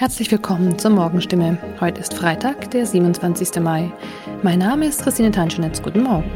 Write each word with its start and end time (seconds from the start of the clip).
Herzlich 0.00 0.30
willkommen 0.30 0.78
zur 0.78 0.92
Morgenstimme. 0.92 1.58
Heute 1.78 2.00
ist 2.00 2.14
Freitag, 2.14 2.70
der 2.70 2.86
27. 2.86 3.60
Mai. 3.60 3.92
Mein 4.42 4.58
Name 4.58 4.86
ist 4.86 5.02
Christine 5.02 5.30
Tanschenetz. 5.30 5.82
Guten 5.82 6.04
Morgen. 6.04 6.30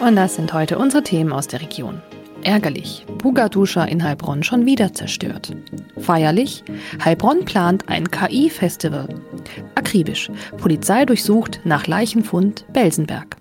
Und 0.00 0.16
das 0.16 0.34
sind 0.34 0.52
heute 0.52 0.78
unsere 0.78 1.04
Themen 1.04 1.32
aus 1.32 1.46
der 1.46 1.60
Region. 1.60 2.02
Ärgerlich. 2.42 3.06
Bugaduscha 3.18 3.84
in 3.84 4.02
Heilbronn 4.02 4.42
schon 4.42 4.66
wieder 4.66 4.92
zerstört. 4.92 5.54
Feierlich. 6.00 6.64
Heilbronn 7.04 7.44
plant 7.44 7.88
ein 7.88 8.10
KI-Festival. 8.10 9.06
Akribisch. 9.76 10.28
Polizei 10.56 11.04
durchsucht 11.04 11.60
nach 11.62 11.86
Leichenfund 11.86 12.64
Belsenberg. 12.72 13.37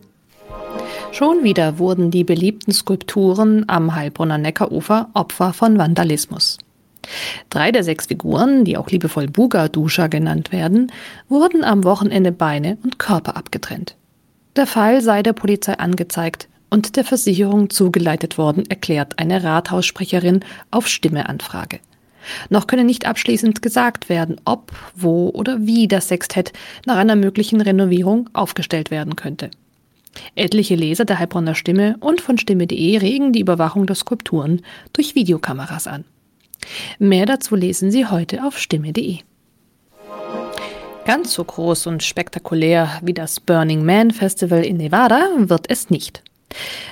Schon 1.12 1.44
wieder 1.44 1.80
wurden 1.80 2.12
die 2.12 2.24
beliebten 2.24 2.72
Skulpturen 2.72 3.66
am 3.68 3.96
Heilbronner 3.96 4.38
Neckarufer 4.38 5.10
Opfer 5.14 5.54
von 5.54 5.78
Vandalismus. 5.78 6.58
Drei 7.50 7.72
der 7.72 7.84
sechs 7.84 8.08
Figuren, 8.08 8.66
die 8.66 8.78
auch 8.78 8.90
liebevoll 8.90 9.28
Buga-Duscher 9.28 10.10
genannt 10.10 10.52
werden, 10.52 10.92
wurden 11.30 11.64
am 11.64 11.84
Wochenende 11.84 12.32
Beine 12.32 12.78
und 12.84 13.00
Körper 13.00 13.38
abgetrennt. 13.38 13.96
Der 14.56 14.68
Fall 14.68 15.02
sei 15.02 15.24
der 15.24 15.34
Polizei 15.34 15.74
angezeigt 15.74 16.50
und 16.70 16.96
der 16.98 17.04
Versicherung 17.04 17.70
zugeleitet 17.70 18.38
worden, 18.38 18.66
erklärt 18.70 19.20
eine 19.20 19.44
Rathaussprecherin 19.44 20.42
auf 20.72 20.88
Stimmeanfrage. 20.88 21.80
Noch 22.50 22.68
könne 22.68 22.84
nicht 22.84 23.06
abschließend 23.06 23.62
gesagt 23.62 24.10
werden, 24.10 24.42
ob, 24.44 24.74
wo 24.96 25.30
oder 25.30 25.66
wie 25.66 25.88
das 25.88 26.10
Sextett 26.10 26.52
nach 26.86 26.98
einer 26.98 27.16
möglichen 27.16 27.62
Renovierung 27.62 28.30
aufgestellt 28.34 28.92
werden 28.92 29.16
könnte. 29.16 29.50
Etliche 30.36 30.76
Leser 30.76 31.06
der 31.06 31.20
Heilbronner 31.20 31.56
Stimme 31.56 31.98
und 32.00 32.22
von 32.22 32.38
Stimme.de 32.38 32.98
regen 32.98 33.34
die 33.34 33.42
Überwachung 33.42 33.86
der 33.86 33.96
Skulpturen 33.96 34.62
durch 34.94 35.16
Videokameras 35.16 35.88
an. 35.88 36.06
Mehr 37.00 37.26
dazu 37.26 37.56
lesen 37.56 37.92
Sie 37.92 38.06
heute 38.06 38.44
auf 38.44 38.58
Stimme.de. 38.58 39.20
Ganz 41.06 41.34
so 41.34 41.44
groß 41.44 41.88
und 41.88 42.04
spektakulär 42.04 43.00
wie 43.02 43.14
das 43.14 43.40
Burning 43.40 43.86
Man 43.86 44.12
Festival 44.12 44.66
in 44.66 44.78
Nevada 44.78 45.30
wird 45.38 45.70
es 45.70 45.90
nicht. 45.90 46.22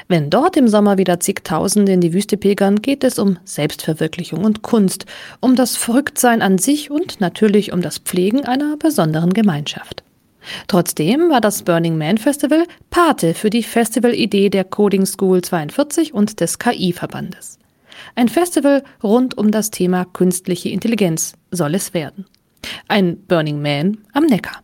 Wenn 0.07 0.29
dort 0.29 0.57
im 0.57 0.67
Sommer 0.67 0.97
wieder 0.97 1.19
zigtausende 1.19 1.91
in 1.91 2.01
die 2.01 2.13
Wüste 2.13 2.37
pilgern, 2.37 2.81
geht 2.81 3.03
es 3.03 3.19
um 3.19 3.37
Selbstverwirklichung 3.43 4.43
und 4.43 4.61
Kunst, 4.61 5.05
um 5.39 5.55
das 5.55 5.75
Verrücktsein 5.75 6.41
an 6.41 6.57
sich 6.57 6.91
und 6.91 7.19
natürlich 7.19 7.73
um 7.73 7.81
das 7.81 7.97
Pflegen 7.97 8.45
einer 8.45 8.77
besonderen 8.77 9.33
Gemeinschaft. 9.33 10.03
Trotzdem 10.67 11.29
war 11.29 11.41
das 11.41 11.63
Burning 11.63 11.97
Man 11.97 12.17
Festival 12.17 12.65
Pate 12.89 13.33
für 13.33 13.49
die 13.49 13.63
Festivalidee 13.63 14.49
der 14.49 14.63
Coding 14.63 15.05
School 15.05 15.41
42 15.41 16.13
und 16.13 16.39
des 16.39 16.59
KI-Verbandes. 16.59 17.59
Ein 18.15 18.29
Festival 18.29 18.83
rund 19.03 19.37
um 19.37 19.51
das 19.51 19.71
Thema 19.71 20.05
künstliche 20.05 20.69
Intelligenz 20.69 21.33
soll 21.51 21.75
es 21.75 21.93
werden. 21.93 22.25
Ein 22.87 23.17
Burning 23.27 23.61
Man 23.61 23.99
am 24.13 24.25
Neckar. 24.25 24.61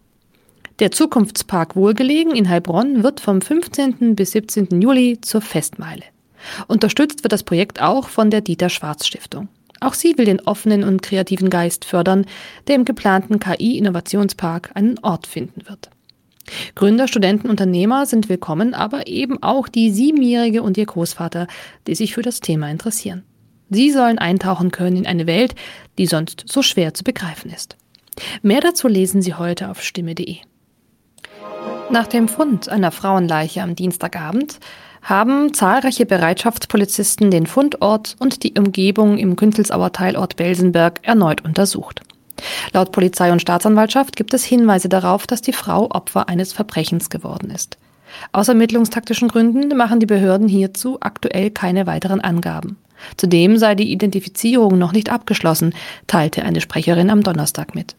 Der 0.79 0.91
Zukunftspark 0.91 1.75
Wohlgelegen 1.75 2.35
in 2.35 2.49
Heilbronn 2.49 3.03
wird 3.03 3.19
vom 3.19 3.41
15. 3.41 4.15
bis 4.15 4.31
17. 4.31 4.81
Juli 4.81 5.19
zur 5.21 5.41
Festmeile. 5.41 6.03
Unterstützt 6.67 7.23
wird 7.23 7.33
das 7.33 7.43
Projekt 7.43 7.81
auch 7.81 8.09
von 8.09 8.31
der 8.31 8.41
Dieter 8.41 8.69
Schwarz 8.69 9.05
Stiftung. 9.05 9.47
Auch 9.81 9.95
sie 9.95 10.15
will 10.17 10.25
den 10.25 10.39
offenen 10.41 10.83
und 10.83 11.01
kreativen 11.01 11.49
Geist 11.49 11.85
fördern, 11.85 12.25
der 12.67 12.75
im 12.75 12.85
geplanten 12.85 13.39
KI-Innovationspark 13.39 14.71
einen 14.75 14.99
Ort 14.99 15.25
finden 15.25 15.67
wird. 15.67 15.89
Gründer, 16.75 17.07
Studenten, 17.07 17.49
Unternehmer 17.49 18.05
sind 18.05 18.29
willkommen, 18.29 18.75
aber 18.75 19.07
eben 19.07 19.41
auch 19.41 19.67
die 19.67 19.89
Siebenjährige 19.89 20.61
und 20.61 20.77
ihr 20.77 20.85
Großvater, 20.85 21.47
die 21.87 21.95
sich 21.95 22.13
für 22.13 22.21
das 22.21 22.41
Thema 22.41 22.69
interessieren. 22.69 23.23
Sie 23.69 23.89
sollen 23.89 24.19
eintauchen 24.19 24.71
können 24.71 24.97
in 24.97 25.07
eine 25.07 25.25
Welt, 25.25 25.55
die 25.97 26.05
sonst 26.05 26.43
so 26.47 26.61
schwer 26.61 26.93
zu 26.93 27.03
begreifen 27.03 27.51
ist. 27.51 27.75
Mehr 28.43 28.61
dazu 28.61 28.87
lesen 28.87 29.21
Sie 29.21 29.33
heute 29.33 29.69
auf 29.69 29.81
stimme.de. 29.81 30.37
Nach 31.89 32.07
dem 32.07 32.27
Fund 32.27 32.69
einer 32.69 32.91
Frauenleiche 32.91 33.63
am 33.63 33.75
Dienstagabend 33.75 34.59
haben 35.01 35.53
zahlreiche 35.53 36.05
Bereitschaftspolizisten 36.05 37.31
den 37.31 37.47
Fundort 37.47 38.15
und 38.19 38.43
die 38.43 38.53
Umgebung 38.57 39.17
im 39.17 39.35
Küntelsauer 39.35 39.91
Teilort 39.91 40.35
Belsenberg 40.35 40.99
erneut 41.03 41.43
untersucht. 41.43 42.01
Laut 42.73 42.91
Polizei 42.91 43.31
und 43.31 43.41
Staatsanwaltschaft 43.41 44.15
gibt 44.15 44.33
es 44.33 44.43
Hinweise 44.43 44.89
darauf, 44.89 45.27
dass 45.27 45.41
die 45.41 45.53
Frau 45.53 45.89
Opfer 45.91 46.29
eines 46.29 46.53
Verbrechens 46.53 47.09
geworden 47.09 47.51
ist. 47.51 47.77
Aus 48.31 48.47
ermittlungstaktischen 48.47 49.27
Gründen 49.27 49.75
machen 49.77 49.99
die 49.99 50.05
Behörden 50.05 50.47
hierzu 50.47 50.97
aktuell 50.99 51.49
keine 51.49 51.87
weiteren 51.87 52.21
Angaben. 52.21 52.77
Zudem 53.17 53.57
sei 53.57 53.75
die 53.75 53.91
Identifizierung 53.91 54.77
noch 54.77 54.91
nicht 54.91 55.11
abgeschlossen, 55.11 55.73
teilte 56.07 56.43
eine 56.43 56.61
Sprecherin 56.61 57.09
am 57.09 57.23
Donnerstag 57.23 57.73
mit. 57.73 57.95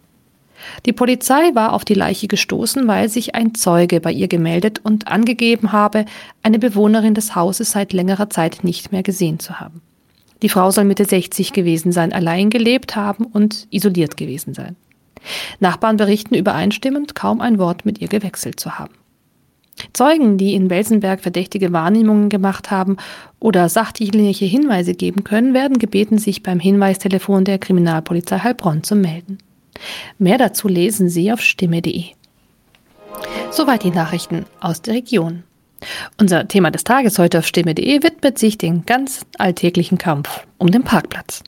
Die 0.86 0.92
Polizei 0.92 1.54
war 1.54 1.72
auf 1.72 1.84
die 1.84 1.94
Leiche 1.94 2.28
gestoßen, 2.28 2.86
weil 2.86 3.08
sich 3.08 3.34
ein 3.34 3.54
Zeuge 3.54 4.00
bei 4.00 4.12
ihr 4.12 4.28
gemeldet 4.28 4.80
und 4.82 5.08
angegeben 5.08 5.72
habe, 5.72 6.04
eine 6.42 6.58
Bewohnerin 6.58 7.14
des 7.14 7.34
Hauses 7.34 7.72
seit 7.72 7.92
längerer 7.92 8.30
Zeit 8.30 8.64
nicht 8.64 8.92
mehr 8.92 9.02
gesehen 9.02 9.38
zu 9.38 9.60
haben. 9.60 9.82
Die 10.42 10.48
Frau 10.48 10.70
soll 10.70 10.84
Mitte 10.84 11.04
60 11.04 11.52
gewesen 11.52 11.92
sein, 11.92 12.12
allein 12.12 12.50
gelebt 12.50 12.96
haben 12.96 13.24
und 13.24 13.68
isoliert 13.70 14.16
gewesen 14.16 14.54
sein. 14.54 14.76
Nachbarn 15.60 15.96
berichten 15.96 16.34
übereinstimmend, 16.34 17.14
kaum 17.14 17.40
ein 17.40 17.58
Wort 17.58 17.86
mit 17.86 18.00
ihr 18.00 18.08
gewechselt 18.08 18.58
zu 18.58 18.78
haben. 18.78 18.94
Zeugen, 19.92 20.38
die 20.38 20.54
in 20.54 20.68
Belsenberg 20.68 21.20
verdächtige 21.20 21.72
Wahrnehmungen 21.72 22.28
gemacht 22.28 22.70
haben 22.70 22.96
oder 23.40 23.68
sachdienliche 23.68 24.44
Hinweise 24.44 24.94
geben 24.94 25.24
können, 25.24 25.54
werden 25.54 25.78
gebeten, 25.78 26.18
sich 26.18 26.42
beim 26.42 26.60
Hinweistelefon 26.60 27.44
der 27.44 27.58
Kriminalpolizei 27.58 28.40
Heilbronn 28.40 28.82
zu 28.82 28.96
melden. 28.96 29.38
Mehr 30.18 30.38
dazu 30.38 30.68
lesen 30.68 31.08
Sie 31.08 31.32
auf 31.32 31.40
stimme.de. 31.40 32.04
Soweit 33.50 33.82
die 33.82 33.90
Nachrichten 33.90 34.46
aus 34.60 34.82
der 34.82 34.94
Region. 34.94 35.44
Unser 36.18 36.48
Thema 36.48 36.70
des 36.70 36.84
Tages 36.84 37.18
heute 37.18 37.38
auf 37.38 37.46
stimme.de 37.46 38.02
widmet 38.02 38.38
sich 38.38 38.58
dem 38.58 38.86
ganz 38.86 39.26
alltäglichen 39.38 39.98
Kampf 39.98 40.46
um 40.58 40.70
den 40.70 40.84
Parkplatz. 40.84 41.42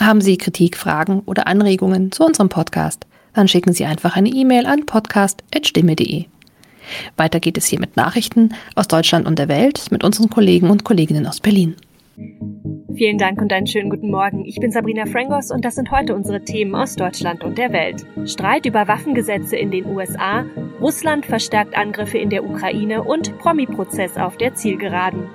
Haben 0.00 0.20
Sie 0.20 0.38
Kritik, 0.38 0.76
Fragen 0.76 1.20
oder 1.26 1.46
Anregungen 1.46 2.10
zu 2.10 2.24
unserem 2.24 2.48
Podcast? 2.48 3.06
Dann 3.34 3.48
schicken 3.48 3.72
Sie 3.72 3.84
einfach 3.84 4.16
eine 4.16 4.30
E-Mail 4.30 4.66
an 4.66 4.86
podcast.stimme.de. 4.86 6.24
Weiter 7.16 7.38
geht 7.38 7.58
es 7.58 7.66
hier 7.66 7.78
mit 7.78 7.96
Nachrichten 7.96 8.54
aus 8.74 8.88
Deutschland 8.88 9.26
und 9.26 9.38
der 9.38 9.48
Welt 9.48 9.90
mit 9.90 10.02
unseren 10.02 10.30
Kollegen 10.30 10.70
und 10.70 10.84
Kolleginnen 10.84 11.26
aus 11.26 11.40
Berlin. 11.40 11.76
Vielen 12.16 13.18
Dank 13.18 13.40
und 13.40 13.52
einen 13.52 13.66
schönen 13.66 13.88
guten 13.88 14.10
Morgen. 14.10 14.44
Ich 14.44 14.56
bin 14.56 14.70
Sabrina 14.70 15.06
Frangos 15.06 15.50
und 15.50 15.64
das 15.64 15.76
sind 15.76 15.90
heute 15.90 16.14
unsere 16.14 16.44
Themen 16.44 16.74
aus 16.74 16.96
Deutschland 16.96 17.44
und 17.44 17.56
der 17.56 17.72
Welt. 17.72 18.04
Streit 18.28 18.66
über 18.66 18.88
Waffengesetze 18.88 19.56
in 19.56 19.70
den 19.70 19.86
USA, 19.86 20.44
Russland 20.80 21.24
verstärkt 21.24 21.76
Angriffe 21.76 22.18
in 22.18 22.30
der 22.30 22.44
Ukraine 22.44 23.02
und 23.02 23.38
Promi-Prozess 23.38 24.16
auf 24.16 24.36
der 24.36 24.54
Zielgeraden. 24.54 25.28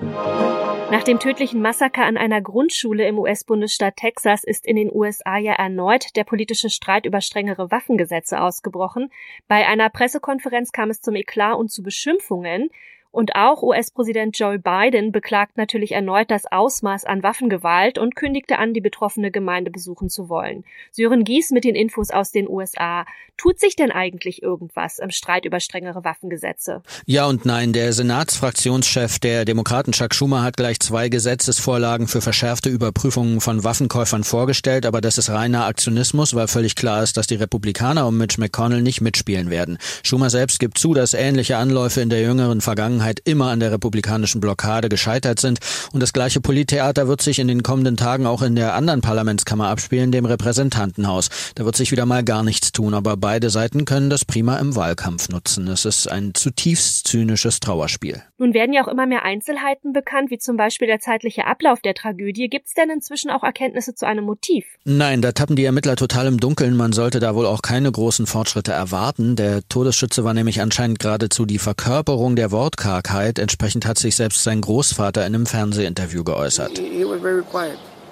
Nach 0.92 1.04
dem 1.04 1.20
tödlichen 1.20 1.62
Massaker 1.62 2.06
an 2.06 2.18
einer 2.18 2.42
Grundschule 2.42 3.08
im 3.08 3.18
US-Bundesstaat 3.18 3.96
Texas 3.96 4.44
ist 4.44 4.66
in 4.66 4.76
den 4.76 4.92
USA 4.94 5.38
ja 5.38 5.54
erneut 5.54 6.16
der 6.16 6.24
politische 6.24 6.70
Streit 6.70 7.06
über 7.06 7.22
strengere 7.22 7.72
Waffengesetze 7.72 8.40
ausgebrochen. 8.40 9.12
Bei 9.48 9.68
einer 9.68 9.90
Pressekonferenz 9.90 10.72
kam 10.72 10.90
es 10.90 11.02
zum 11.02 11.16
Eklat 11.16 11.58
und 11.58 11.72
zu 11.72 11.82
Beschimpfungen. 11.82 12.70
Und 13.16 13.34
auch 13.34 13.64
US-Präsident 13.64 14.38
Joe 14.38 14.60
Biden 14.60 15.14
beklagt 15.14 15.56
natürlich 15.56 15.94
erneut 15.94 16.30
das 16.30 16.52
Ausmaß 16.52 17.06
an 17.06 17.24
Waffengewalt 17.24 17.98
und 17.98 18.14
kündigte 18.18 18.60
an, 18.60 18.74
die 18.74 18.82
betroffene 18.82 19.32
Gemeinde 19.32 19.72
besuchen 19.72 20.10
zu 20.10 20.28
wollen. 20.28 20.66
Sören 20.92 21.24
Gies 21.24 21.52
mit 21.52 21.64
den 21.64 21.76
Infos 21.76 22.12
aus 22.12 22.32
den 22.32 22.50
USA. 22.50 23.06
Tut 23.38 23.60
sich 23.60 23.76
denn 23.76 23.92
eigentlich 23.92 24.44
irgendwas 24.44 25.00
im 25.00 25.12
Streit 25.12 25.46
über 25.46 25.60
strengere 25.60 26.04
Waffengesetze? 26.04 26.82
Ja 27.06 27.26
und 27.26 27.46
nein. 27.46 27.72
Der 27.72 27.92
Senatsfraktionschef 27.94 29.20
der 29.20 29.46
Demokraten 29.46 29.94
Chuck 29.94 30.14
Schumer 30.14 30.44
hat 30.44 30.58
gleich 30.58 30.80
zwei 30.80 31.08
Gesetzesvorlagen 31.08 32.08
für 32.08 32.22
verschärfte 32.22 32.70
Überprüfungen 32.70 33.40
von 33.40 33.64
Waffenkäufern 33.64 34.26
vorgestellt, 34.26 34.86
aber 34.86 35.00
das 35.00 35.18
ist 35.18 35.30
reiner 35.30 35.66
Aktionismus, 35.66 36.34
weil 36.34 36.48
völlig 36.48 36.76
klar 36.76 37.04
ist, 37.04 37.16
dass 37.16 37.28
die 37.28 37.36
Republikaner 37.36 38.08
um 38.08 38.18
Mitch 38.18 38.40
McConnell 38.40 38.82
nicht 38.82 39.00
mitspielen 39.00 39.50
werden. 39.50 39.78
Schumer 40.04 40.30
selbst 40.30 40.60
gibt 40.60 40.78
zu, 40.78 40.94
dass 40.94 41.14
ähnliche 41.14 41.58
Anläufe 41.58 42.02
in 42.02 42.10
der 42.10 42.22
jüngeren 42.22 42.62
Vergangenheit 42.62 43.05
Vergangenheit 43.06 43.22
immer 43.26 43.52
an 43.52 43.60
der 43.60 43.72
republikanischen 43.72 44.42
Blockade 44.42 44.90
gescheitert 44.90 45.40
sind. 45.40 45.60
Und 45.94 46.02
das 46.02 46.14
gleiche 46.14 46.42
Polittheater 46.42 47.08
wird 47.08 47.22
sich 47.22 47.40
in 47.40 47.48
den 47.48 47.62
kommenden 47.64 47.98
Tagen 47.98 48.26
auch 48.26 48.42
in 48.42 48.56
der 48.56 48.74
anderen 48.74 49.02
Parlamentskammer 49.02 49.68
abspielen, 49.68 50.12
dem 50.12 50.26
Repräsentantenhaus. 50.26 51.30
Da 51.56 51.66
wird 51.66 51.76
sich 51.76 51.92
wieder 51.92 52.06
mal 52.06 52.24
gar 52.24 52.44
nichts 52.44 52.72
tun, 52.72 52.94
aber 52.94 53.18
beide 53.18 53.50
Seiten 53.50 53.86
können 53.86 54.10
das 54.10 54.26
prima 54.26 54.58
im 54.58 54.76
Wahlkampf 54.76 55.30
nutzen. 55.30 55.68
Es 55.68 55.86
ist 55.86 56.08
ein 56.08 56.34
zutiefst 56.34 57.08
zynisches 57.08 57.60
Trauerspiel. 57.60 58.22
Nun 58.38 58.54
werden 58.54 58.74
ja 58.74 58.84
auch 58.84 58.88
immer 58.88 59.06
mehr 59.06 59.24
Einzelheiten 59.24 59.94
bekannt, 59.94 60.32
wie 60.32 60.38
zum 60.38 60.58
Beispiel 60.58 60.88
der 60.88 61.00
zeitliche 61.00 61.46
Ablauf 61.46 61.82
der 61.82 61.94
Tragödie. 61.94 62.50
Gibt 62.50 62.68
es 62.68 62.74
denn 62.74 62.90
inzwischen 62.90 63.30
auch 63.30 63.44
Erkenntnisse 63.44 63.94
zu 63.94 64.08
einem 64.08 64.24
Motiv? 64.24 64.66
Nein, 64.86 65.22
da 65.22 65.32
tappen 65.32 65.56
die 65.56 65.66
Ermittler 65.66 65.96
total 65.96 66.28
im 66.28 66.40
Dunkeln. 66.40 66.76
Man 66.76 66.94
sollte 66.94 67.20
da 67.20 67.36
wohl 67.36 67.46
auch 67.46 67.62
keine 67.62 67.92
großen 67.92 68.26
Fortschritte 68.26 68.72
erwarten. 68.72 69.36
Der 69.36 69.62
Todesschütze 69.68 70.24
war 70.24 70.34
nämlich 70.34 70.62
anscheinend 70.62 71.00
geradezu 71.00 71.46
die 71.46 71.60
Verkörperung 71.60 72.36
der 72.36 72.52
Wortkarten 72.52 72.86
Kargheit. 72.86 73.40
Entsprechend 73.40 73.86
hat 73.86 73.98
sich 73.98 74.16
selbst 74.16 74.44
sein 74.44 74.62
Großvater 74.62 75.26
in 75.26 75.34
einem 75.34 75.46
Fernsehinterview 75.46 76.24
geäußert. 76.24 76.78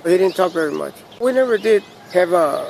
He 0.06 0.18
didn't 0.18 0.36
talk 0.36 0.52
very 0.52 0.74
much. 0.74 0.94
We 1.22 1.32
never 1.32 1.58
did 1.58 1.82
have 2.14 2.34
a 2.34 2.66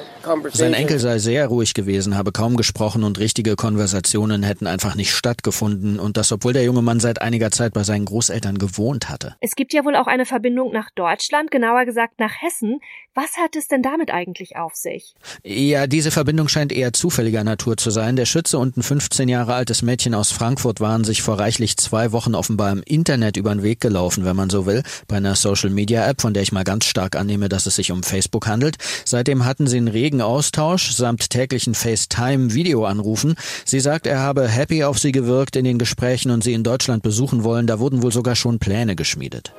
sein 0.53 0.73
Enkel 0.73 0.99
sei 0.99 1.19
sehr 1.19 1.47
ruhig 1.47 1.73
gewesen, 1.73 2.15
habe 2.15 2.31
kaum 2.31 2.55
gesprochen 2.55 3.03
und 3.03 3.19
richtige 3.19 3.55
Konversationen 3.55 4.43
hätten 4.43 4.67
einfach 4.67 4.95
nicht 4.95 5.11
stattgefunden 5.11 5.99
und 5.99 6.17
das, 6.17 6.31
obwohl 6.31 6.53
der 6.53 6.63
junge 6.63 6.81
Mann 6.81 6.99
seit 6.99 7.21
einiger 7.21 7.51
Zeit 7.51 7.73
bei 7.73 7.83
seinen 7.83 8.05
Großeltern 8.05 8.57
gewohnt 8.57 9.09
hatte. 9.09 9.35
Es 9.41 9.55
gibt 9.55 9.73
ja 9.73 9.83
wohl 9.85 9.95
auch 9.95 10.07
eine 10.07 10.25
Verbindung 10.25 10.71
nach 10.71 10.89
Deutschland, 10.91 11.51
genauer 11.51 11.85
gesagt 11.85 12.19
nach 12.19 12.41
Hessen. 12.41 12.79
Was 13.15 13.37
hat 13.37 13.55
es 13.55 13.67
denn 13.67 13.83
damit 13.83 14.11
eigentlich 14.11 14.55
auf 14.55 14.73
sich? 14.73 15.13
Ja, 15.43 15.85
diese 15.85 16.09
Verbindung 16.09 16.47
scheint 16.47 16.71
eher 16.71 16.93
zufälliger 16.93 17.43
Natur 17.43 17.77
zu 17.77 17.91
sein. 17.91 18.15
Der 18.15 18.25
Schütze 18.25 18.57
und 18.57 18.75
ein 18.75 18.81
15 18.81 19.29
Jahre 19.29 19.53
altes 19.53 19.83
Mädchen 19.83 20.15
aus 20.15 20.31
Frankfurt 20.31 20.79
waren 20.79 21.03
sich 21.03 21.21
vor 21.21 21.37
reichlich 21.37 21.77
zwei 21.77 22.11
Wochen 22.11 22.33
offenbar 22.33 22.71
im 22.71 22.81
Internet 22.83 23.37
über 23.37 23.53
den 23.53 23.61
Weg 23.61 23.81
gelaufen, 23.81 24.25
wenn 24.25 24.35
man 24.35 24.49
so 24.49 24.65
will, 24.65 24.81
bei 25.07 25.17
einer 25.17 25.35
Social-Media-App, 25.35 26.21
von 26.21 26.33
der 26.33 26.41
ich 26.41 26.51
mal 26.51 26.63
ganz 26.63 26.85
stark 26.85 27.15
annehme, 27.15 27.49
dass 27.49 27.67
es 27.67 27.75
sich 27.75 27.91
um 27.91 28.01
Facebook 28.01 28.47
handelt. 28.47 28.77
Seitdem 29.05 29.45
hatten 29.45 29.67
sie 29.67 29.77
einen 29.77 29.89
regen 29.89 30.12
regen 30.13 30.21
Austausch 30.21 30.91
samt 30.91 31.31
täglichen 31.31 31.73
FaceTime-Videoanrufen. 31.73 33.35
Sie 33.65 33.79
sagt, 33.79 34.05
er 34.05 34.19
habe 34.19 34.47
happy 34.47 34.83
auf 34.83 34.99
sie 34.99 35.11
gewirkt 35.11 35.55
in 35.55 35.65
den 35.65 35.79
Gesprächen 35.79 36.29
und 36.29 36.43
sie 36.43 36.53
in 36.53 36.63
Deutschland 36.63 37.01
besuchen 37.01 37.43
wollen. 37.43 37.65
Da 37.65 37.79
wurden 37.79 38.03
wohl 38.03 38.11
sogar 38.11 38.35
schon 38.35 38.59
Pläne 38.59 38.95
geschmiedet. 38.95 39.53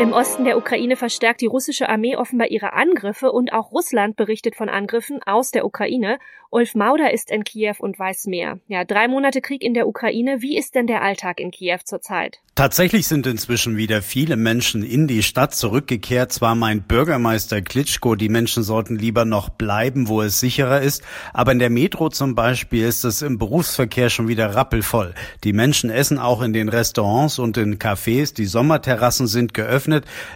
Im 0.00 0.12
Osten 0.12 0.44
der 0.44 0.58
Ukraine 0.58 0.96
verstärkt 0.96 1.40
die 1.40 1.46
russische 1.46 1.88
Armee 1.88 2.16
offenbar 2.16 2.48
ihre 2.48 2.72
Angriffe 2.72 3.30
und 3.30 3.52
auch 3.52 3.70
Russland 3.70 4.16
berichtet 4.16 4.56
von 4.56 4.68
Angriffen 4.68 5.22
aus 5.22 5.52
der 5.52 5.64
Ukraine. 5.64 6.18
Ulf 6.50 6.74
Mauder 6.74 7.12
ist 7.12 7.30
in 7.30 7.42
Kiew 7.42 7.74
und 7.78 7.98
weiß 7.98 8.26
mehr. 8.26 8.60
Ja, 8.68 8.84
drei 8.84 9.08
Monate 9.08 9.40
Krieg 9.40 9.62
in 9.62 9.74
der 9.74 9.88
Ukraine. 9.88 10.40
Wie 10.40 10.56
ist 10.56 10.74
denn 10.76 10.86
der 10.86 11.02
Alltag 11.02 11.40
in 11.40 11.50
Kiew 11.50 11.78
zurzeit? 11.84 12.40
Tatsächlich 12.54 13.08
sind 13.08 13.26
inzwischen 13.26 13.76
wieder 13.76 14.02
viele 14.02 14.36
Menschen 14.36 14.84
in 14.84 15.08
die 15.08 15.24
Stadt 15.24 15.56
zurückgekehrt. 15.56 16.32
Zwar 16.32 16.54
meint 16.54 16.86
Bürgermeister 16.86 17.60
Klitschko, 17.60 18.14
die 18.14 18.28
Menschen 18.28 18.62
sollten 18.62 18.94
lieber 18.94 19.24
noch 19.24 19.48
bleiben, 19.48 20.06
wo 20.06 20.22
es 20.22 20.38
sicherer 20.38 20.80
ist. 20.80 21.02
Aber 21.32 21.50
in 21.50 21.58
der 21.58 21.70
Metro 21.70 22.08
zum 22.08 22.36
Beispiel 22.36 22.86
ist 22.86 23.02
es 23.02 23.22
im 23.22 23.38
Berufsverkehr 23.38 24.08
schon 24.08 24.28
wieder 24.28 24.54
rappelvoll. 24.54 25.14
Die 25.42 25.52
Menschen 25.52 25.90
essen 25.90 26.20
auch 26.20 26.42
in 26.42 26.52
den 26.52 26.68
Restaurants 26.68 27.40
und 27.40 27.56
in 27.56 27.80
Cafés. 27.80 28.32
Die 28.32 28.46
Sommerterrassen 28.46 29.26
sind 29.26 29.54
geöffnet. 29.54 29.83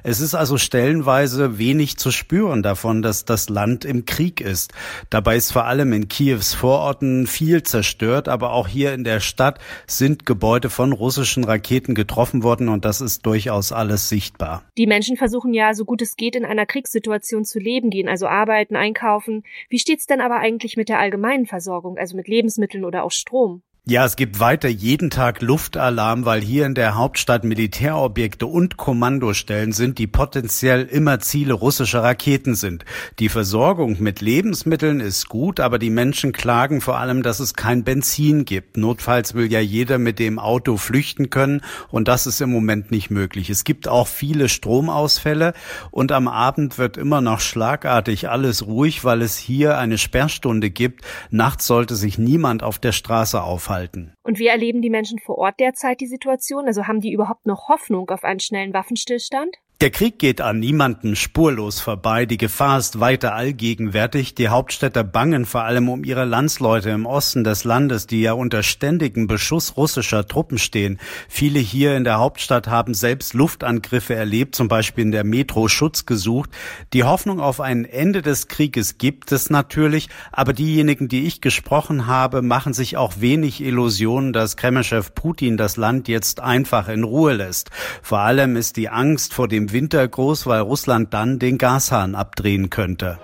Es 0.03 0.21
ist 0.21 0.35
also 0.35 0.59
stellenweise 0.59 1.59
wenig 1.59 1.97
zu 1.97 2.11
spüren 2.11 2.63
davon, 2.63 3.03
dass 3.03 3.25
das 3.25 3.49
Land 3.49 3.85
im 3.85 4.05
Krieg 4.05 4.41
ist. 4.41 4.73
Dabei 5.11 5.37
ist 5.37 5.53
vor 5.53 5.65
allem 5.65 5.93
in 5.93 6.09
Kiews 6.09 6.55
Vororten 6.55 7.27
viel 7.27 7.63
zerstört, 7.63 8.29
aber 8.29 8.53
auch 8.53 8.69
hier 8.69 8.93
in 8.95 9.05
der 9.05 9.21
Stadt 9.21 9.59
sind 9.87 10.27
Gebäude 10.27 10.71
von 10.71 10.93
russischen 10.93 11.45
Raketen 11.45 11.95
getroffen 11.95 12.43
worden 12.43 12.69
und 12.69 12.85
das 12.85 13.01
ist 13.01 13.25
durchaus 13.27 13.73
alles 13.73 14.09
sichtbar. 14.09 14.63
Die 14.77 14.87
Menschen 14.87 15.17
versuchen 15.17 15.55
ja, 15.55 15.75
so 15.75 15.85
gut 15.85 16.03
es 16.03 16.17
geht, 16.17 16.37
in 16.37 16.45
einer 16.45 16.67
Kriegssituation 16.67 17.45
zu 17.45 17.59
leben, 17.59 17.91
gehen 17.91 18.09
also 18.09 18.27
arbeiten, 18.27 18.77
einkaufen. 18.77 19.45
Wie 19.69 19.79
steht's 19.79 20.07
denn 20.07 20.21
aber 20.21 20.37
eigentlich 20.37 20.77
mit 20.77 20.89
der 20.89 20.99
allgemeinen 20.99 21.47
Versorgung, 21.47 21.97
also 21.99 22.17
mit 22.17 22.29
Lebensmitteln 22.29 22.85
oder 22.85 23.05
auch 23.05 23.13
Strom? 23.13 23.63
Ja, 23.91 24.05
es 24.05 24.17
gibt 24.17 24.39
weiter 24.39 24.69
jeden 24.69 25.09
Tag 25.09 25.41
Luftalarm, 25.41 26.27
weil 26.27 26.43
hier 26.43 26.67
in 26.67 26.75
der 26.75 26.97
Hauptstadt 26.97 27.43
Militärobjekte 27.43 28.45
und 28.45 28.77
Kommandostellen 28.77 29.73
sind, 29.73 29.97
die 29.97 30.07
potenziell 30.07 30.83
immer 30.83 31.21
Ziele 31.21 31.55
russischer 31.55 32.03
Raketen 32.03 32.55
sind. 32.55 32.85
Die 33.19 33.31
Versorgung 33.31 33.97
mit 33.99 34.21
Lebensmitteln 34.21 35.01
ist 35.01 35.31
gut, 35.31 35.59
aber 35.59 35.79
die 35.79 35.89
Menschen 35.89 36.33
klagen 36.33 36.83
vor 36.83 36.99
allem, 36.99 37.23
dass 37.23 37.41
es 37.41 37.55
kein 37.55 37.83
Benzin 37.83 38.45
gibt. 38.45 38.77
Notfalls 38.77 39.33
will 39.33 39.51
ja 39.51 39.61
jeder 39.61 39.97
mit 39.97 40.19
dem 40.19 40.39
Auto 40.39 40.77
flüchten 40.77 41.31
können 41.31 41.63
und 41.89 42.09
das 42.09 42.27
ist 42.27 42.43
im 42.43 42.53
Moment 42.53 42.91
nicht 42.91 43.09
möglich. 43.09 43.49
Es 43.49 43.65
gibt 43.65 43.89
auch 43.89 44.07
viele 44.07 44.51
Stromausfälle 44.51 45.55
und 45.91 46.13
am 46.13 46.29
Abend 46.29 46.77
wird 46.77 46.99
immer 46.99 47.23
noch 47.23 47.41
schlagartig 47.41 48.29
alles 48.29 48.67
ruhig, 48.67 49.03
weil 49.05 49.23
es 49.23 49.39
hier 49.39 49.79
eine 49.79 49.97
Sperrstunde 49.97 50.69
gibt. 50.69 51.07
Nachts 51.31 51.67
sollte 51.67 51.97
sich 51.97 52.19
niemand 52.19 52.63
auf 52.63 52.79
der 52.79 52.93
Straße 52.93 53.41
aufhalten 53.41 53.78
halten. 53.79 54.13
Und 54.23 54.39
wie 54.39 54.49
erleben 54.49 54.83
die 54.83 54.91
Menschen 54.91 55.19
vor 55.19 55.39
Ort 55.39 55.61
derzeit 55.61 56.01
die 56.01 56.07
Situation? 56.07 56.67
Also 56.67 56.87
haben 56.87 57.01
die 57.01 57.13
überhaupt 57.13 57.47
noch 57.47 57.69
Hoffnung 57.69 58.11
auf 58.11 58.25
einen 58.25 58.41
schnellen 58.41 58.75
Waffenstillstand? 58.75 59.57
Der 59.81 59.91
Krieg 59.91 60.19
geht 60.19 60.41
an 60.41 60.59
niemanden 60.59 61.15
spurlos 61.15 61.79
vorbei. 61.79 62.27
Die 62.27 62.37
Gefahr 62.37 62.81
ist 62.81 62.99
weiter 62.99 63.37
allgegenwärtig. 63.37 64.35
Die 64.35 64.49
Hauptstädter 64.49 65.05
bangen 65.05 65.45
vor 65.47 65.63
allem 65.63 65.89
um 65.89 66.03
ihre 66.03 66.25
Landsleute 66.25 66.91
im 66.91 67.07
Osten 67.07 67.45
des 67.45 67.63
Landes, 67.63 68.09
die 68.09 68.23
ja 68.23 68.33
unter 68.33 68.65
ständigem 68.65 69.29
Beschuss 69.29 69.77
russischer 69.77 70.27
Truppen 70.27 70.59
stehen. 70.59 70.99
Viele 71.29 71.61
hier 71.61 71.97
in 71.97 72.03
der 72.03 72.19
Hauptstadt 72.19 72.67
haben 72.67 72.93
selbst 72.93 73.35
Luftangriffe 73.35 74.17
erlebt, 74.17 74.57
zum 74.57 74.67
Beispiel 74.67 75.05
in 75.05 75.13
der 75.13 75.23
Metro 75.23 75.69
Schutz 75.69 76.07
gesucht. 76.07 76.51
Die 76.93 77.05
Hoffnung 77.05 77.39
auf 77.39 77.61
ein 77.61 77.85
Ende 77.85 78.21
des 78.21 78.49
Krieges 78.49 78.99
gibt 78.99 79.31
es 79.31 79.49
natürlich, 79.49 80.09
aber 80.33 80.55
diejenigen, 80.55 81.07
die 81.07 81.25
ich 81.25 81.41
gesprochen 81.41 82.09
habe, 82.09 82.43
machen 82.43 82.73
sich 82.73 82.97
auch 82.97 83.21
wenig 83.21 83.61
Illusionen, 83.61 84.33
dass 84.33 84.57
Kremlchef 84.57 85.15
Putin 85.15 85.57
das 85.57 85.77
Land 85.77 86.09
jetzt 86.09 86.41
einfach 86.41 86.89
in 86.89 87.05
Ruhe 87.05 87.35
lässt. 87.35 87.71
Vor 88.03 88.19
allem 88.19 88.57
ist 88.57 88.77
die 88.77 88.89
Angst 88.89 89.35
vor 89.35 89.47
dem 89.47 89.68
Winter 89.73 90.07
groß, 90.07 90.47
weil 90.47 90.61
Russland 90.61 91.15
dann 91.15 91.39
den 91.39 91.59
Gashahn 91.59 92.15
abdrehen 92.15 92.71
könnte. 92.71 93.19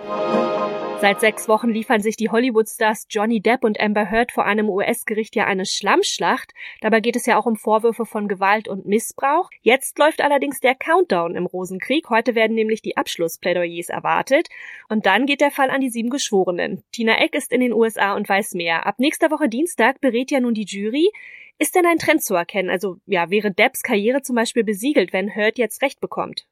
Seit 1.04 1.20
sechs 1.20 1.48
Wochen 1.48 1.68
liefern 1.68 2.00
sich 2.00 2.16
die 2.16 2.30
Hollywood-Stars 2.30 3.08
Johnny 3.10 3.42
Depp 3.42 3.62
und 3.62 3.78
Amber 3.78 4.10
Heard 4.10 4.32
vor 4.32 4.46
einem 4.46 4.70
US-Gericht 4.70 5.36
ja 5.36 5.44
eine 5.44 5.66
Schlammschlacht. 5.66 6.54
Dabei 6.80 7.00
geht 7.00 7.14
es 7.14 7.26
ja 7.26 7.38
auch 7.38 7.44
um 7.44 7.56
Vorwürfe 7.56 8.06
von 8.06 8.26
Gewalt 8.26 8.68
und 8.68 8.86
Missbrauch. 8.86 9.50
Jetzt 9.60 9.98
läuft 9.98 10.22
allerdings 10.22 10.60
der 10.60 10.74
Countdown 10.74 11.36
im 11.36 11.44
Rosenkrieg. 11.44 12.08
Heute 12.08 12.34
werden 12.34 12.54
nämlich 12.54 12.80
die 12.80 12.96
Abschlussplädoyers 12.96 13.90
erwartet. 13.90 14.48
Und 14.88 15.04
dann 15.04 15.26
geht 15.26 15.42
der 15.42 15.50
Fall 15.50 15.68
an 15.68 15.82
die 15.82 15.90
sieben 15.90 16.08
Geschworenen. 16.08 16.82
Tina 16.90 17.20
Eck 17.20 17.34
ist 17.34 17.52
in 17.52 17.60
den 17.60 17.74
USA 17.74 18.14
und 18.14 18.26
weiß 18.26 18.54
mehr. 18.54 18.86
Ab 18.86 18.94
nächster 18.96 19.30
Woche 19.30 19.50
Dienstag 19.50 20.00
berät 20.00 20.30
ja 20.30 20.40
nun 20.40 20.54
die 20.54 20.64
Jury. 20.64 21.10
Ist 21.58 21.74
denn 21.74 21.84
ein 21.84 21.98
Trend 21.98 22.22
zu 22.22 22.34
erkennen? 22.34 22.70
Also 22.70 22.96
ja, 23.04 23.28
wäre 23.28 23.52
Debs 23.52 23.82
Karriere 23.82 24.22
zum 24.22 24.36
Beispiel 24.36 24.64
besiegelt, 24.64 25.12
wenn 25.12 25.36
Hurt 25.36 25.58
jetzt 25.58 25.82
Recht 25.82 26.00
bekommt? 26.00 26.46